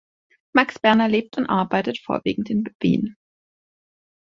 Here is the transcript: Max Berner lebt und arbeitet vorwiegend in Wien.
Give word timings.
Max 0.53 0.79
Berner 0.79 1.07
lebt 1.07 1.37
und 1.37 1.45
arbeitet 1.45 1.99
vorwiegend 1.99 2.49
in 2.49 2.63
Wien. 2.79 3.15